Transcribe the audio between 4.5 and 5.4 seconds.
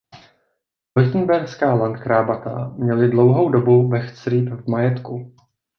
v majetku.